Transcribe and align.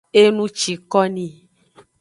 Enucikoni. 0.21 1.27